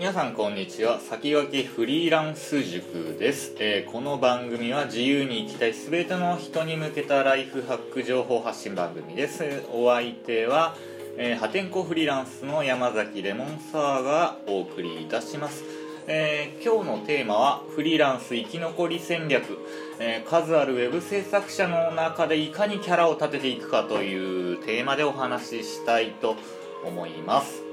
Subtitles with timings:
[0.00, 0.98] 皆さんこんにちは。
[0.98, 9.62] 先駆けフリーランス塾です、えー、この番組は自由に生きたい全ての人に向けたライフハック情報発信番組です。
[9.70, 10.74] お相手は、
[11.18, 15.64] えー、破天荒フリーランスの山崎レモンサワーがお送りいたします。
[16.06, 19.58] えー、今日のテーマはフリーランス生き残り戦略、
[19.98, 26.36] えー、数あるウェブ制作者の中でいかにキャラを立てていくかというテーマでお話ししたいと
[26.86, 27.69] 思います。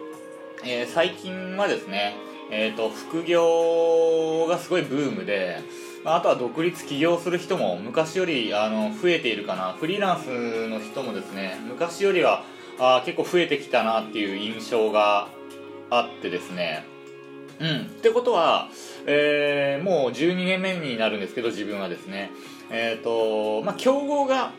[0.69, 2.17] えー、最近はですね、
[2.51, 5.59] えーと、副業がすごいブームで、
[6.03, 9.71] まあ、あとは独立起業する人も昔よりあの増えているかな。
[9.79, 12.43] フリーランスの人もですね昔よりは
[12.79, 15.29] あ結構増えてきたなっていう印象が
[15.89, 16.85] あってですね。
[17.61, 17.81] うん。
[17.83, 18.67] ってことは、
[19.05, 22.29] えー、もう12年目になるんですけど自分はですね。
[22.69, 24.51] えっ、ー、とまあ競合が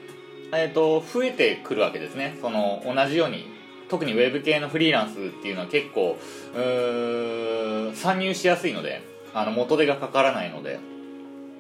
[0.54, 2.38] えーと増えてくるわけですね。
[2.40, 3.57] その同じように。
[3.88, 6.18] 特にウェブ系のフリーランスっていうのは結構
[7.94, 9.02] 参入しやすいので
[9.34, 10.78] あの元手がかからないので。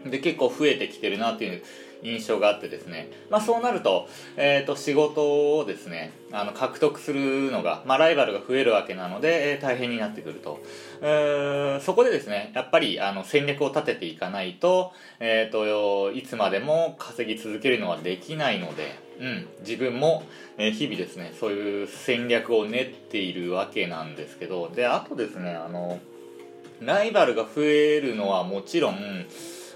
[0.06, 1.62] で結構増えてきてるなっていう
[2.02, 10.60] 印象があってですね、まあ、そうなると,、えー、と仕事をですねあの獲得するのが、まあ、ライバルが増えるわけなので、えー、大変になってくると、
[11.80, 20.24] そこでですねやっぱりあの戦略を立てていかないと,、えーと、いつまでも稼ぎ続けるのはできないので、うん、自分も、
[20.58, 24.68] え日々ですねそういう戦略を練っているわけなんですけど。
[24.68, 25.98] であとですねあの
[26.80, 29.26] ライバルが増えるのはもちろん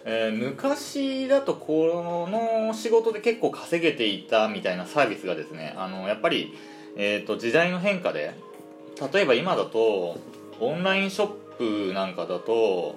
[0.04, 6.54] えー、昔だとこの仕事で結構稼げていたみたいなサービスがですねあのやっぱり、
[6.96, 8.34] えーと、時代の変化で
[9.12, 10.18] 例えば今だと
[10.60, 12.96] オンラインショップなんかだと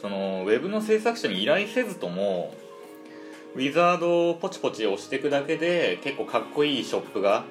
[0.00, 2.54] そのウェブの制作者に依頼せずとも
[3.54, 7.44] ウィザードをポチポチ押していくだけで結構かっこいいショップが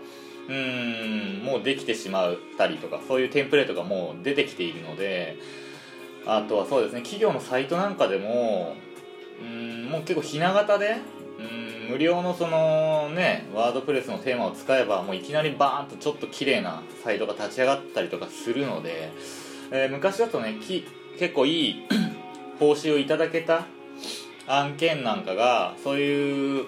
[0.47, 5.35] うんもうできてしまったりとかそういうテンプレートがもう出てきているので
[6.27, 8.75] あとはそうですね企業のサイトなんかでも
[9.41, 10.97] うんもう結構ひな形で
[11.39, 19.11] うん無料のそのねワードプレスのテーマを使えばもういきなりバーンとちょっと綺麗なサイトが立ち上がったりとかするので、
[19.71, 20.85] えー、昔だとねき
[21.17, 21.83] 結構いい
[22.59, 23.65] 報酬をいただけた
[24.47, 26.65] 案件なんかがそういう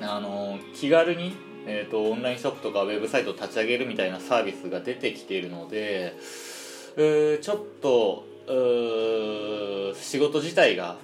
[0.00, 1.34] あの気軽に、
[1.66, 6.14] えーと、オンラインショップとかウェブサイトを立ち上げるみたいなサービスが出てきているので、
[6.96, 10.96] えー、ちょっと仕事自体が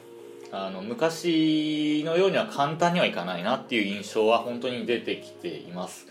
[0.51, 6.07] あの昔のようには簡単にはいかないなっていう印象は本当に出てきています、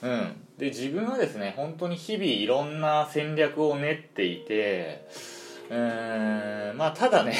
[0.00, 5.06] うん、で自分はですね本当に日々いろんな戦略を練っていて
[5.70, 7.34] うーんまあただね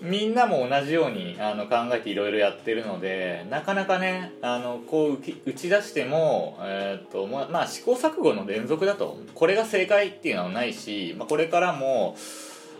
[0.00, 12.16] みんなも同じようにあの考えていろいろやってるのでなかなかねあのこう打ち出しても、えー、っとまあ、試行錯誤の連続だとこれが正解っていうのはないし、まあ、これからも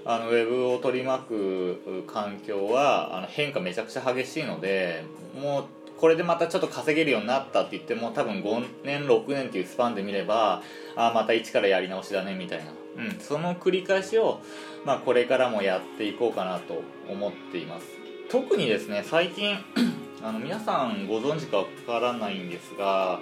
[0.05, 5.05] あのウェブを取り巻く環境はあの変化めちゃくちゃ激しいので
[5.41, 5.65] もう
[5.99, 10.63] これでまたちょっと稼げるようになったって言っても多分5年6年っていうスパンで見れば
[10.97, 12.73] あまた一からやり直しだねみたいな、
[13.05, 14.41] うん、その繰り返しを、
[14.85, 17.87] まあ、これからもやっていこうかなと思っています。
[18.31, 19.57] 特にですね最近
[20.23, 23.21] あの皆さんご存知かわからないんですが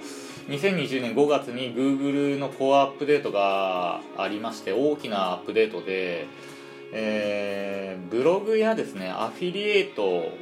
[0.48, 6.26] 2020年5月に Google のコアアップデートがありまして大きなアップデートで、
[6.92, 10.32] えー、ブログやですねアフィリエイト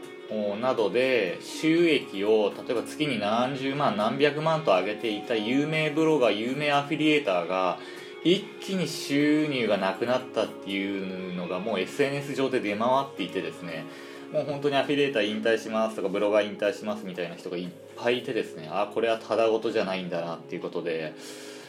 [0.61, 7.79] などで収益を例えば月に何十万何百万と上げていた有名ブロガー有名アフィリエーターが
[8.25, 13.85] 一気に収入がなくなったっていうのがもう SNS 上で出回っていてですね
[14.33, 21.13] もう本当にアフィリエーター引退しますとかブロガー引退しますみたいな人がいっぱいいてですねあこれはただごとじゃないんだなっていうことで、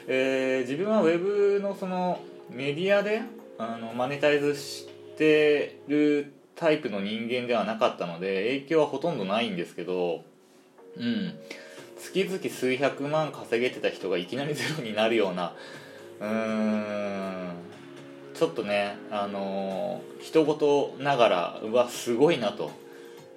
[0.07, 3.21] えー、自分はウェブのそのメディアで
[3.57, 10.23] あのマネタイズしてるタイプの人間ではなかったので影響はほとんどないんですけど
[10.97, 11.33] うん。
[11.97, 15.53] 月々数百万稼げてた人がいきなりゼロになるような
[16.19, 17.53] うーん。
[18.33, 22.71] ちょっとねあのー、人事ながらうわすごいなと。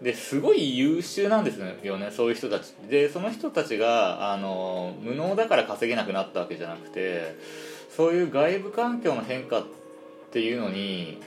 [0.02, 2.72] ですごい優秀なんですよねそういう人たち。
[2.88, 7.34] でその人たちが、あの、無能だから稼げなくなったわけじゃなくて
[7.96, 9.64] そういう外部環境の変化っ
[10.30, 11.20] ていうのに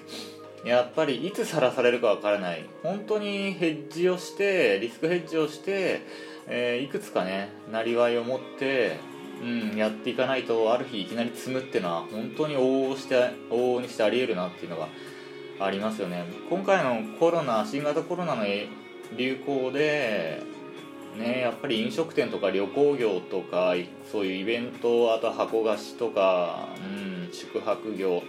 [0.65, 2.65] やっぱりいつさらされるかわからない。
[2.83, 6.01] 本当にヘッジをしてリスクヘッジをして、
[6.47, 8.97] えー、いくつかねなりわいを持って
[9.41, 13.15] うん、やっていかないとある日いきなり積むっていうのは本当に往々して
[13.49, 14.87] 往々にしてありえるなっていうのが
[15.59, 16.25] ありますよね。
[16.49, 20.43] 今回のコロナ新型コロナの流行で
[21.17, 23.73] ねやっぱり飲食店とか旅行業とか
[24.11, 28.21] そういうイベントあと箱菓子とか、うん、宿泊業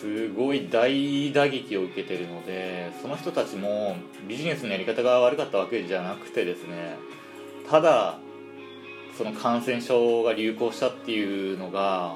[0.00, 3.96] すごい大打撃を受けてるのでその人たちも
[4.28, 6.96] ビジネスのやり方が悪かったわけじゃなくてですね
[7.68, 8.18] ただ
[9.16, 12.14] その感染症が流行したっていうのが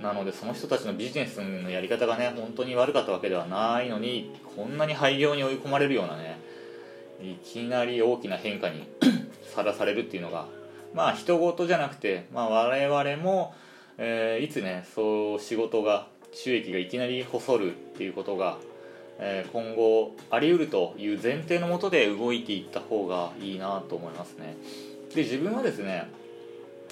[0.00, 6.38] なのでその人たちのビジネスのやり方がね本当に悪かったわけではないのにこんなに廃業に追い込まれるようなね
[7.20, 8.88] いきなり大きな変化に
[9.54, 10.46] さらされるっていうのが
[10.94, 13.52] まあ人事じゃなくて、まあ、我々も、
[13.98, 18.58] えー、いつねそう仕事が収益がいきなり細るっていうことが、
[19.18, 24.56] えー、今後あり得るという前提のもとで動いていった方がいいなと思いますね。
[25.14, 26.08] で自分はですね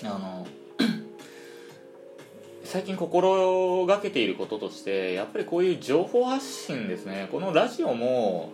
[0.02, 0.46] あの
[2.64, 7.28] 最近心がけていることとしてやっぱりこういう情報発信ですね。
[7.30, 8.52] このラジオも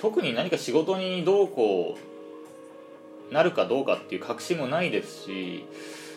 [0.00, 2.12] 特に何か仕事にどうこう
[3.32, 5.64] なるかどうかっていう確信もないですし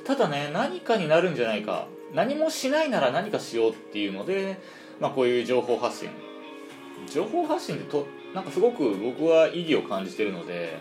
[0.06, 4.58] ただね何かになるんじゃないか何もしないなら何かしようっていうので、
[5.02, 6.10] まあ、こういう情報発信。
[7.12, 10.80] 情報発信ってとなんかすごく僕は意義を感じてるので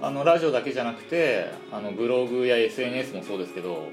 [0.00, 3.88] あのラジオだけじゃなくてあのブログや SNS もそうですけど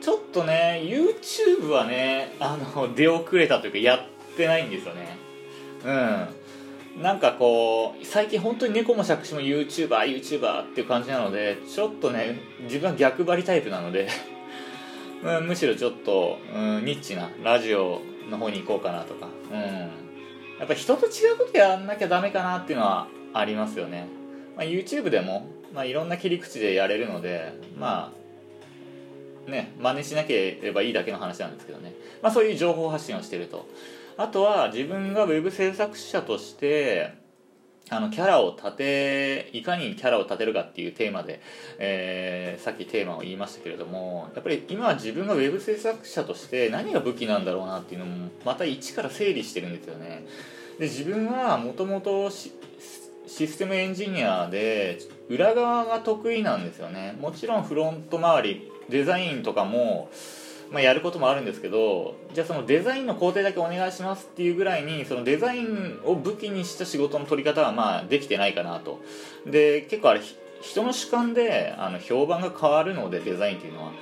[0.00, 5.18] ちょっとね YouTube はねあの出遅れたというかやってないんですよね。
[5.84, 7.02] うん。
[7.02, 14.08] なんかこう最近本当に猫も借子も YouTuberYouTuber っていう感じなのでちょっとね自分は逆張りタイプなので。
[15.22, 18.00] うん、むしろちょっと、うん、ニッチなラジオ
[18.30, 24.06] の方に行こうかなとか、うん、やっぱ人と違うことやんなきゃダメかなっていうのはありますよね、
[24.56, 28.12] まあ、YouTube でも、まあ、いろんな切り口でやれるのでま
[29.46, 33.66] あね真似しなければいいだけの話なんですけどね、まあ、そういう情報発信をしてると。
[34.20, 37.12] あとは自分が web 制作者として
[37.90, 41.40] あのキャラを立ていかにキャラを立てるかっていうテーマで、
[41.78, 50.26] えー、さっきテーマを言いましたけれどもやっぱり今は自分がウェブ制作者として何が武器なんだろうなっていうのもまた一から整理してるんですよね。
[50.78, 52.52] で自分はもともとシ
[53.26, 54.98] ステムエンジニアで
[55.28, 57.16] 裏側が得意なんですよね。
[57.20, 60.10] もちろんフロント周りデザインとかも
[60.70, 69.00] まあ、やることもあるんですけどじゃあそのデザインの工程だけお願いしますっていうぐらいにそのデザインを武器にした仕事の取り方はまあできてないかなと。
[69.46, 70.20] で結構あれ
[70.60, 73.92] 人の主観であの評判が変わるのでデザインっていうのは。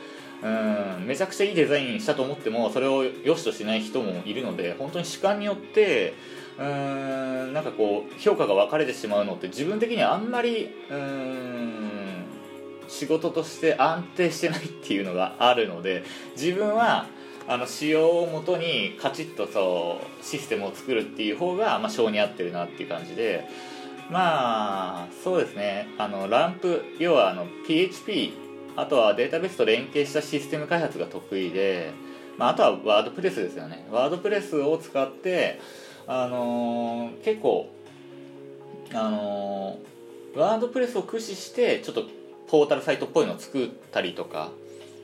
[0.43, 6.13] うんめちゃくちゃいいデザインしたと思ってもそれを良しとしない人もいるので本当に主観によって
[6.59, 11.86] うんなんかこう評価が分かれてしまうのって自分的にはあんまりうーん
[12.88, 16.05] 仕事として安定してないっていうのがあるので
[16.37, 17.06] 自分は
[17.49, 23.49] あの仕様をもとにカチッとそうシステムを作るっていう方が、まあ、性に合ってるなっていう感じで
[24.11, 25.88] まあそうですね。
[25.99, 28.33] あのランプ要はあの PHP
[28.77, 31.93] あとはデータベースと連携したシステム開発が得意で、
[32.37, 33.87] まあ、あとはワードプレスですよね。
[33.91, 35.61] ワードプレスを使って
[36.06, 37.69] あのー、結構
[38.93, 42.05] あのー、ワードプレスを駆使してちょっと
[42.48, 44.50] ポータルサイトっぽいのを作ったりとか。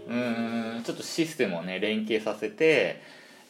[0.09, 3.01] うんちょっとシステムをね連携させて、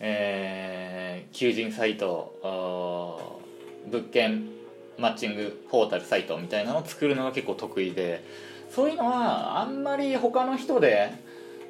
[0.01, 3.41] えー、求人サイト
[3.87, 4.49] 物件
[4.99, 8.23] マッチングポータルサイトみたいなのを作るのが結構得意で。
[8.75, 11.13] そういうのはあんまり他の人で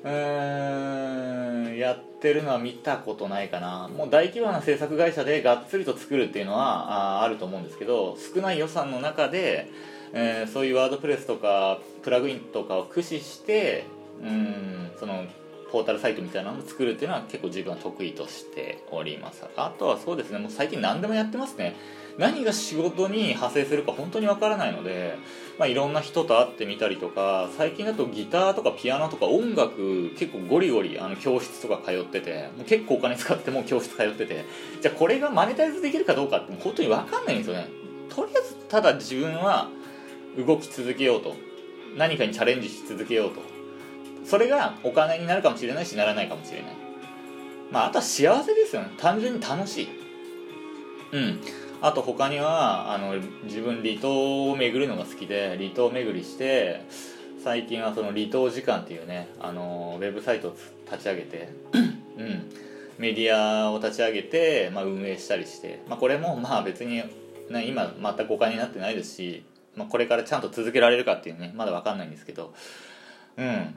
[0.04, 3.88] うんやってるのは見たことないかな。
[3.88, 9.68] もう大規模な制作会社でがっつりと作るっていうのはああると思うんですけど少ない予算の中で
[10.12, 13.86] えー、そういうワードプレスとかプラグインとかを駆使して
[14.22, 15.24] うんその
[15.72, 19.44] ポータルサイトみたいなのを作るっていうのは結構自分は得意としております。
[19.56, 21.74] あとはそうですねもう最近何でもやってますね。
[22.18, 25.16] 何が仕事に派生するか本当にわからないので、
[25.58, 34.44] まあ、いろんな人と会ってみたりとか最近だとギターとかピアノとか音楽結構ゴリゴリあの教室とか通っててもう結構お金使っても教室通ってて
[34.82, 37.68] じゃあこれがマネタイズできるかどうかって本当にわかんないんですよね。
[38.10, 39.70] とりあえずただ自分は
[40.36, 41.34] 動き続けようと。
[41.96, 43.40] 何かにチャレンジし続けようと。
[44.24, 46.76] それがお金になるかもしれないしならないかもしれない。
[47.70, 48.90] まああとは幸せですよね。
[48.98, 49.88] 単純に楽しい。
[51.12, 51.40] うん。
[51.80, 56.86] あと他にはあの自分離島を巡るのが好きで離島巡りして
[57.42, 60.56] 最近はその離島時間っていうねあのウェブサイトを
[60.90, 62.50] 立ち上げてうん。
[62.98, 67.02] メディアを立ち上げて、まあ、運営したりして、まあ、これもまあ別に、
[67.50, 69.44] ね、今全くお金になってないですし
[69.76, 72.52] まあ、これからちゃんと続けられるかっていうねまだ分かんないんですけど。
[73.36, 73.74] うん。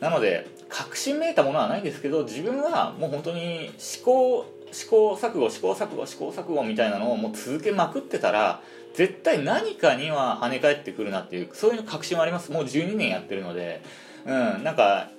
[0.00, 8.60] なので確信めいたものはないんですけど自分はもう本当に思考試行錯誤試行錯誤試行錯誤みたいなのをもう続けまくってたら
[8.94, 12.52] 絶対何かには跳ね返ってくるなっていうそういう確信はあります。
[12.52, 13.82] もう12年やってるので。
[14.26, 14.64] うん。
[14.64, 15.10] なんか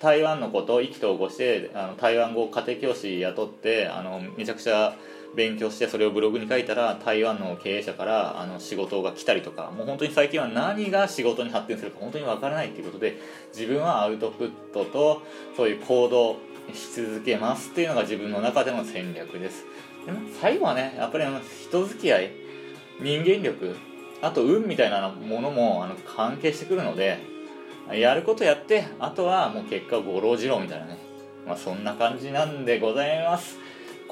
[0.00, 4.94] 台湾のことを意気投合してあの台湾語家庭教師雇ってあのめちゃくちゃ
[5.34, 13.20] 勉強してそれをブログに書いたら台湾の経営者からあの仕事が来たりとかもう本当に最近は何が仕事に発展するか本当にわからないっていうことで
[13.52, 15.22] 自分はアウトプットと
[15.56, 16.36] そういう行動
[16.72, 19.64] し続けますっていうのが自分の中での戦略です。
[20.06, 22.30] でも最後はねやっぱりあの人付き合い
[23.00, 23.76] 人間力
[24.22, 27.18] あと運みたいなものもあの関係してくるので
[27.92, 30.98] やることやってあとはもう結果ご老次郎みたいなね
[31.46, 33.63] まあそんな感じなんでございます。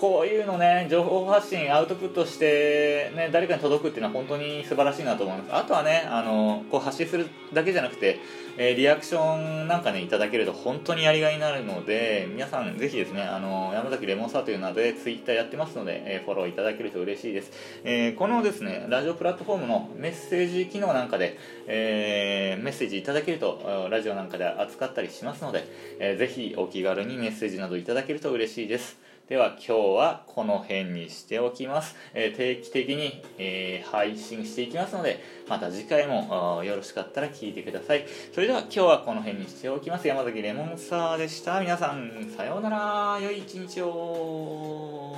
[0.02, 5.54] こういうのね情報発信アウトプットして、ね、誰かに届くっていうのは本当に素晴らしいなと思います。
[5.54, 8.18] あとはねあのこう発信するだけじゃなくて、
[8.56, 17.52] えーリアクションなんかねいただけると本当にやりがいになるので皆さんぜひですねあの山崎レモンサーという名でツイッターやってますので、えーフォローいただけると嬉しいです、
[17.84, 25.64] えーこのですねラジオプラットフォームのメッセージ機能なんかで、えメッセージいただけるとラジオなんかで扱ったりしますので、
[26.00, 29.00] えーぜひお気軽にメッセージなどいただけると嬉しいです。
[29.28, 38.04] では今日はこの辺にしておきます、えー定期的に、えー配信していきますのでまた次回もよろしかったら聞いてください。
[38.32, 40.08] それでは今日はこの辺にしておきます。
[40.08, 41.60] 山崎レモンサーでした。
[41.60, 43.20] 皆さんさようなら。
[43.20, 45.14] 良い一日を。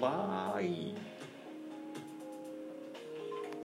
[0.00, 0.95] バイ。